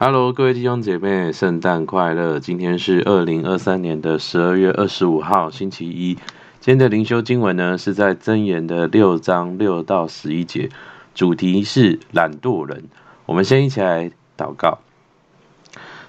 [0.00, 2.38] Hello，各位弟兄姐妹，圣诞快乐！
[2.38, 6.14] 今天是二零二三年的十二月二十五号，星期一。
[6.60, 10.68] 今天的灵修经文呢，是在箴言的六章六到十一节，
[11.16, 12.84] 主题是懒惰人。
[13.26, 14.78] 我们先一起来祷告。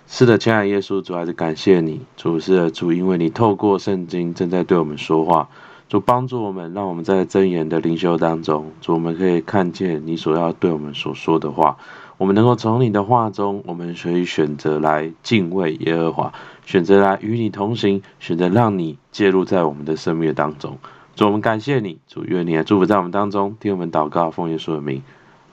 [0.05, 5.49] 是的，亲爱的耶稣主，还是感谢你，主是的主，因为你透过圣经正在对我们说话，
[5.87, 11.79] 主帮助我们，让我们在箴言的灵修当中，主我们可以看见你所要对我们所说的话。
[12.19, 16.33] 我们能够从你的话中，我们可以选择来敬畏耶和华，
[16.65, 20.77] 选择来与你同行，选择让你介入在我们的生命当中。
[21.15, 25.01] 主，我们感谢你，主愿你来祝福在我们当中，听我们祷告，奉耶稣的名，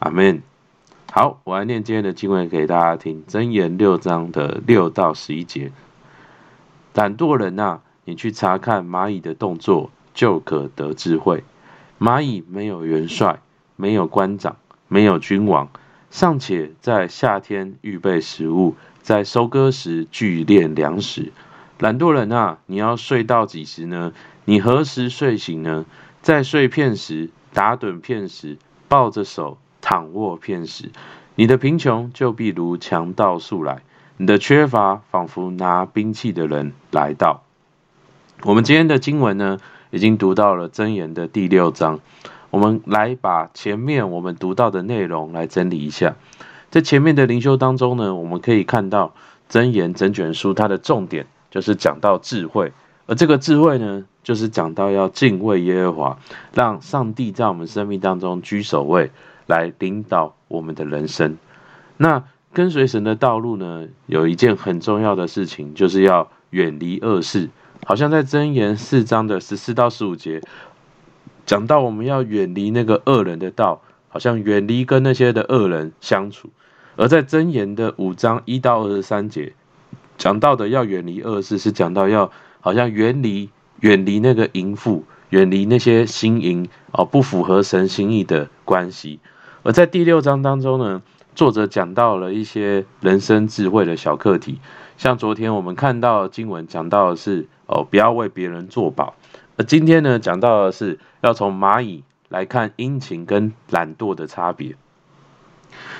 [0.00, 0.42] 阿门。
[1.12, 5.70] 好，我来念今天的经文给大家听，箴言六章的六到十一节。
[6.94, 11.44] 懒惰人啊，你去查看蚂蚁的动作，就可得智慧。
[12.00, 13.38] 蚂蚁没有元帅，
[13.76, 14.56] 没有官长，
[14.88, 15.68] 没有君王。
[16.16, 21.30] 尚且在夏天预备食物，在收割时聚敛粮食。
[21.78, 24.14] 懒惰人啊，你要睡到几时呢？
[24.46, 25.84] 你何时睡醒呢？
[26.22, 28.56] 在睡片时，打盹片时，
[28.88, 30.90] 抱着手躺卧片时，
[31.34, 33.82] 你的贫穷就必如强盗速来，
[34.16, 37.42] 你的缺乏仿佛拿兵器的人来到。
[38.44, 42.00] 我们今天的经文呢，已经读到了箴言的第六章。
[42.56, 46.16] 我们来把前面我们读到的内容来整理一下。
[46.70, 49.12] 在前面的灵修当中呢，我们可以看到
[49.50, 52.72] 箴言整卷书它的重点就是讲到智慧，
[53.04, 56.18] 而这个智慧呢，就是讲到要敬畏耶和华，
[56.54, 59.10] 让上帝在我们生命当中居首位，
[59.46, 61.36] 来领导我们的人生。
[61.98, 67.50] 那跟随神的道路呢，有一件很重要的事情，就是要远离恶事。
[67.84, 70.40] 好像在箴言四章的十四到十五节。
[71.46, 76.48] 讲到我们要远离那个恶人的道，好像远离跟那些的恶人相处；
[76.96, 79.52] 而在箴言的五章一到二十三节，
[80.18, 83.48] 讲到的要远离恶事，是讲到要好像远离
[83.80, 89.20] 远离那个淫妇，远离那些心淫哦不符合神心意的关系。
[89.62, 91.02] 而在第六章当中呢，
[91.34, 94.58] 作者讲到了一些人生智慧的小课题，
[94.96, 99.14] 像昨天我们看到经文讲到的是哦，不要为别人作保。
[99.58, 104.76] 而今天呢，讲到的是要从蚂蚁来看殷勤跟懒惰的差别。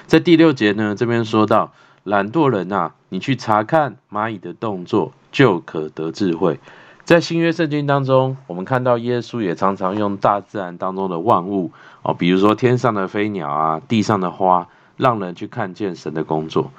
[0.07, 1.73] 在第六节呢，这边说到
[2.05, 6.61] 懒惰人啊，你去查看蚂蚁的动作，就可得智慧。
[7.05, 14.69] 在新约圣经当中，我们看到耶稣也常常用大自然当中的万物哦，比如说天上的飞鸟啊，地上的花，
[14.99, 16.71] 让人去看见神的工作。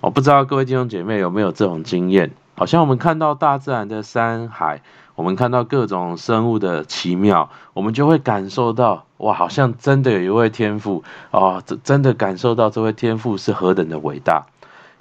[0.00, 2.32] 我不知道各位弟兄姐妹有没有这种经验？
[2.56, 4.82] 好像我们看到大自然的山海。
[5.16, 14.46] 我们看到各种生物的奇妙，我们就会感受到哇，好像真的有一位天赋哦，真的感受到这位天赋是何等的伟大。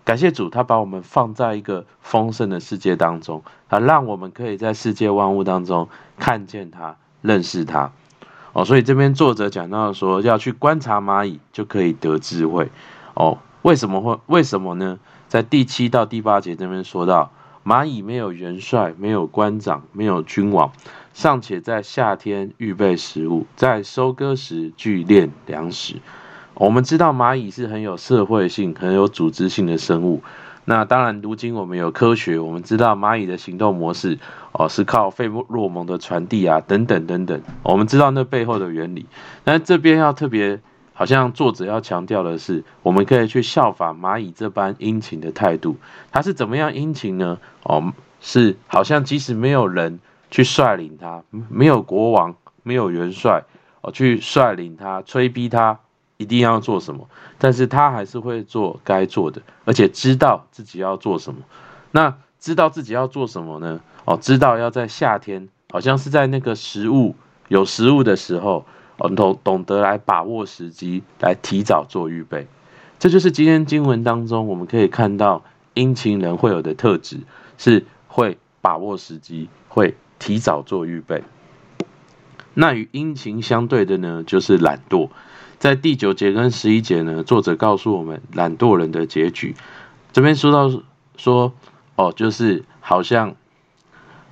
[0.05, 7.91] 感谢主，他把我们放在一个丰盛的世界当中，他让我们可以在世界万物当中看见他、认识他。
[8.51, 12.69] 哦，所以这边作者讲到说，要去观察蚂蚁就可以得智慧。
[13.15, 14.19] 哦，为什么会？
[14.27, 14.99] 为什么呢？
[15.27, 17.31] 在第七到第八节这边说到。
[17.65, 20.71] 蚂蚁没有元帅，没有官长，没有君王，
[21.13, 25.95] 尚且在夏天预备食物，在收割时聚敛粮食。
[26.55, 30.21] 我们知道蚂蚁是很有社会性、很有组织性的生物。
[30.65, 34.19] 那当然，如今我们有科学，我们知道蚂蚁的行动模式
[34.51, 37.41] 哦，是靠费洛蒙的传递啊，等等等等。
[37.63, 39.05] 我们知道那背后的原理。
[39.43, 40.59] 但这边要特别。
[40.95, 45.75] 好像作者要强调的是，我们可以去效法蚂蚁这般殷勤的态度。
[46.11, 47.39] 他是怎么样殷勤呢？
[47.63, 49.99] 哦，是好像即使没有人
[50.29, 53.43] 去率领他，没有国王，没有元帅
[53.81, 55.79] 哦，去率领他，催逼他
[56.17, 61.41] 一定要做什么，但是他还是会做该做的，而且知道自己要做什么。
[61.89, 63.81] 那知道自己要做什么呢？
[64.05, 67.15] 哦，知道要在夏天，好像是在那个食物
[67.47, 68.63] 有食物的时候。
[69.09, 72.47] 懂懂得来把握时机，来提早做预备，
[72.99, 75.43] 这就是今天经文当中我们可以看到
[75.73, 77.19] 殷勤人会有的特质，
[77.57, 81.23] 是会把握时机，会提早做预备。
[82.53, 85.09] 那与殷勤相对的呢，就是懒惰。
[85.57, 89.55] 在第九节跟十一节呢，作者告诉我们懒惰人的结局。
[90.11, 90.83] 这边说到
[91.17, 91.53] 说，
[91.95, 93.35] 哦，就是好像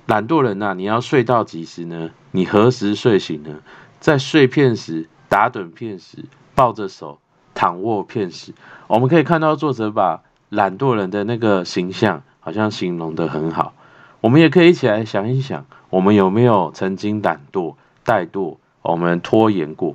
[0.06, 2.10] 懒惰人呐、啊，你要睡到几时呢？
[2.30, 3.60] 你何时睡醒呢？
[4.02, 6.24] 在睡片时，打盹片时，
[6.56, 7.20] 抱着手
[7.54, 8.52] 躺卧片时，
[8.88, 13.74] 我们可以看到作者把懒惰人的那个形象，好像形容得很好。
[14.20, 19.94] 我们也可以一起来想一想，我们有没有曾经懒惰、怠惰，我们拖延过？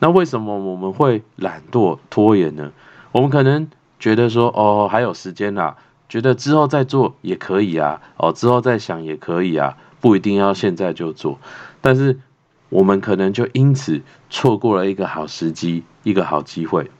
[0.00, 2.72] 那为什么我们会懒惰、拖延呢？
[3.12, 3.68] 我们可能
[4.00, 5.76] 觉得说哦还有时间啦，
[6.08, 11.38] 觉得之后再做也可以啊，哦之后再想也可以啊，不一定要现在就做。
[11.80, 12.18] 但是
[12.68, 16.90] 我们可能就因此错过了一个好时机，一个好机会。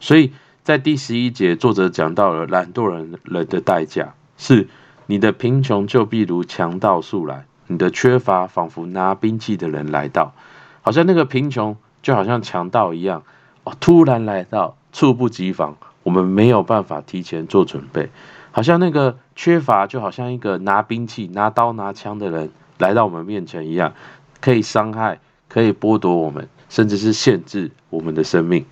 [0.00, 0.32] 所以
[0.64, 4.68] 在第十一节，作者讲到了懒惰人人的代价是：
[5.06, 10.34] 你的贫穷就必如强盗速来，你的缺乏仿佛拿兵器的人来到，
[10.80, 13.22] 好像那个贫穷就好像强盗一样，
[13.64, 18.10] 哦，突然来到，猝不及防，我们没有办法提前做准备，
[18.50, 23.94] 好像那个缺乏就好像一个拿兵器、拿刀拿枪的人来到我们面前一样，
[24.42, 28.66] 可以伤害，可以剥夺我们，甚至是限制我们的生命。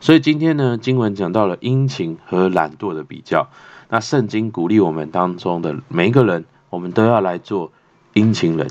[0.00, 3.48] 所以今天呢，经文讲到了殷勤和懒惰的比较。
[3.90, 7.72] 那圣经鼓励我们当中的每一个人，我们都要来做
[8.14, 8.68] 殷勤人。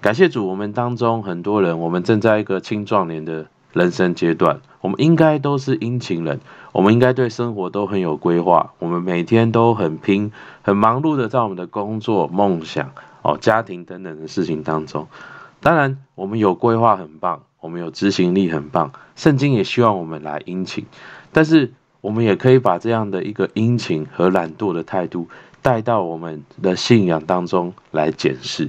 [0.00, 6.40] 感谢主，我们当中很多人，我们正在一个青壮年的人生阶段，我们应该都是殷勤人。
[6.72, 10.32] 我们应该对生活都很有规划，我们每天都很拼、
[10.62, 12.90] 很忙碌的在我们的工作、梦想、
[13.22, 15.06] 哦家庭等等的事情当中。
[15.60, 17.42] 当然，我们有规划很棒。
[17.60, 20.84] 我们有执行力很棒，圣经也希望我们来殷勤，
[21.30, 25.28] 但是我们也可以把这样的一个殷勤和懒惰的态度
[25.62, 28.68] 带到我们的信仰当中来检视。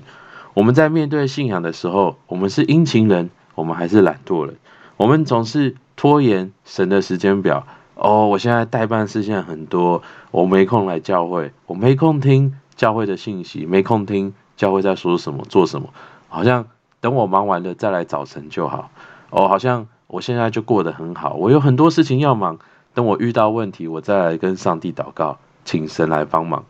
[0.53, 4.57] 我们在面对信仰的时候，我们是殷勤人，我们还是懒惰人？
[4.97, 7.65] 我们总是拖延神的时间表。
[7.95, 10.01] 哦，我现在待办事项很多，
[10.31, 15.89] 我没空来教会，我没空听教会的信息，没空听教会在说什么、做什么，
[16.29, 16.65] 好像。
[17.03, 18.89] 等我忙完了再来找神就好。
[19.29, 21.33] 哦，好像我现在就过得很好。
[21.33, 22.59] 我有很多事情要忙，
[22.93, 26.63] 等我遇到问题，我再来跟上帝祷告，请神来帮忙。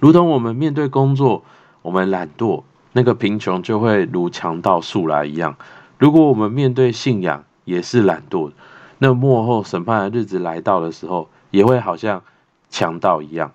[0.00, 1.42] 如同我们面对工作，
[1.82, 2.62] 我们懒惰，
[2.92, 5.56] 那个贫穷就会如强盗速来一样。
[5.98, 8.52] 如果我们面对信仰也是懒惰，
[8.98, 12.22] 那末后审判的日子来到的时候，也会好像
[12.70, 13.52] 强盗一样。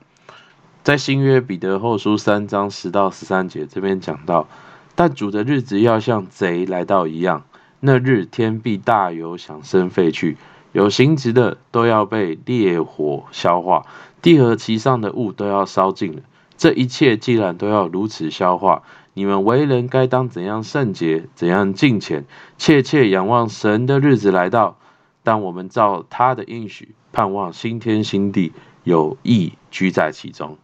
[0.84, 4.48] 在新约彼得后书三章十到十三节这边讲到。
[4.94, 7.44] 但主的日子要像贼来到一样，
[7.80, 10.38] 那日天必大有响声废去，
[10.74, 13.86] 有形质的都要被烈火消化，
[14.22, 16.22] 地和其上的物都要烧尽了。
[16.58, 18.84] 这一切既然都要如此消化，
[19.14, 22.26] 你们为人该当怎样圣洁，怎样敬虔，
[22.58, 24.76] 切切仰望神的日子来到。
[25.24, 28.54] 但我们照他的应许，盼望新天新地，
[28.84, 30.58] 有义居在其中。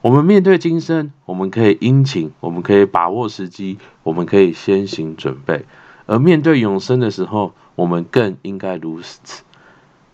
[0.00, 5.64] 我们面对今生，我们可以殷勤，我们可以把握时机，我们可以先行准备；
[6.06, 9.44] 而面对永生的时候，我们更应该如此。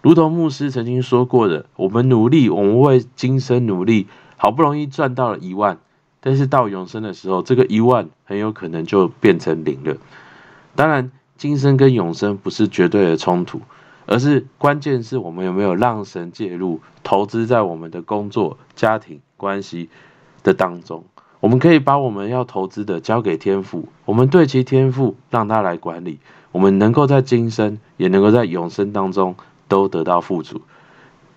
[0.01, 4.07] 如同牧师曾经说过的，我们努力，我们为今生努力，
[4.37, 5.79] 好不容易赚到了一万，
[6.21, 9.97] 但是到永生的时候，这个一万很有可能就变成零了。
[10.77, 13.63] 当然，今生跟永生不是绝对的冲突。
[14.05, 19.89] 而是关键是我们有没有让神介入，投资在我们的工作、家庭关系
[20.43, 21.03] 的当中。
[21.39, 26.19] 我们可以把我们要投资的交给天父，我们对其天父，让他来管理。
[26.53, 29.35] 我们能够在今生，也能够在永生当中
[29.67, 30.61] 都得到富足。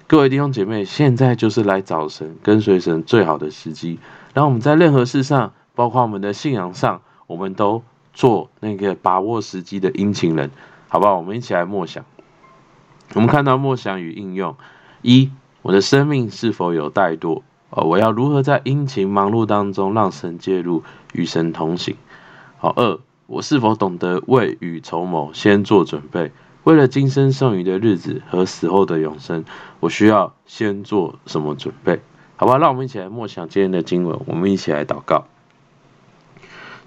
[0.06, 4.00] 各位弟兄姐妹，现在就是来找神、跟随神最好的时机。
[4.34, 7.84] 让我们在任何事上，包括我们的信仰上，我们都
[8.14, 10.52] 做那个把握时机的殷勤人，
[10.88, 11.18] 好不好？
[11.18, 12.06] 我们一起来默想。
[13.14, 14.56] 我们看到默想与应用：
[15.02, 15.32] 一，
[15.62, 17.42] 我的生命是否有怠惰？
[17.70, 21.96] 哦，我要如何在殷勤忙碌当中让神介入，与神同行？
[22.58, 26.32] 好，二，我是否懂得未雨绸缪，先做准备？
[26.64, 29.44] 为了今生剩余的日子和死后的永生，
[29.80, 32.00] 我需要先做什么准备？
[32.36, 35.26] 好吧，让我们一起来默想今天的经文，我们一起来祷告。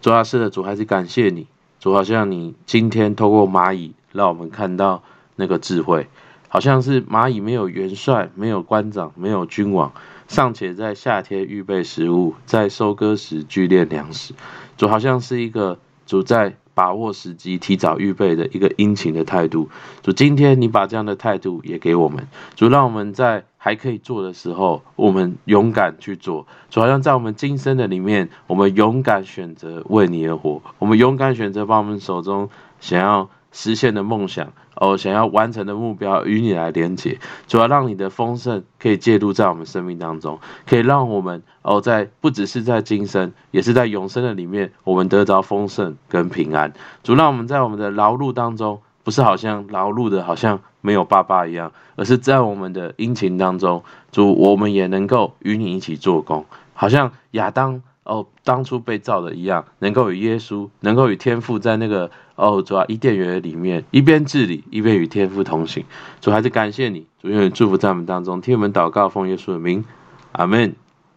[0.00, 1.46] 主啊，是的，主还是感谢你，
[1.80, 5.02] 主好像你今天透过蚂蚁，让我们看到。
[5.38, 6.08] 那个智慧，
[6.48, 9.92] 好像是蚂蚁没有元帅，没有官长，没有君王，
[10.28, 14.32] 尚且在夏天预备食物，在收割时聚敛粮食，
[14.78, 19.70] 主好像是一个主在把握时机、提早预备的一个殷勤的态度。
[20.02, 26.46] 主今天你把这样的态度也给我们，主让我们在还可以做的时候，我们勇敢去做。
[26.68, 34.52] 主好像在我们今生的里面，我们勇敢选择为你而活，我们勇敢选择把我们手中想要实现的梦想。
[34.78, 46.74] 哦，想要完成的目标与你来连接，主要让你的丰盛可以介入在我们生命当中，可以让我们哦，在不只是在今生，也是在永生的里面，我们得着丰盛跟平安。
[47.02, 53.82] 主让我们在我们的劳碌当中，不是好像劳碌的好像没有爸爸一样，而是在我们的殷勤当中，
[54.12, 56.44] 主我们也能够与你一起做工，
[56.74, 62.10] 好像亚当哦当初被造的一样，能够与耶稣，能够与天父在那个。
[62.36, 65.84] 哦，主啊，伊甸园里面一边治理，一边与天父同行。
[66.20, 69.84] 主还是感谢你，主愿祝福在我们当中，听我们祷告，奉耶稣的名，
[70.32, 70.74] 阿门。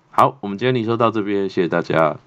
[0.10, 2.18] 好，我们今天灵修到这边，谢谢大家。